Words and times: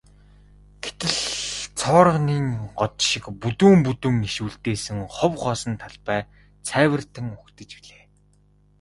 Гэтэл 0.83 1.13
цооргонын 1.79 2.45
год 2.79 2.93
шиг 3.09 3.23
бүдүүн 3.41 3.79
бүдүүн 3.85 4.17
иш 4.27 4.35
үлдээсэн 4.47 4.97
хов 5.15 5.33
хоосон 5.41 5.73
талбай 5.83 6.21
цайвартан 6.67 7.25
угтаж 7.37 7.69
билээ. 7.79 8.03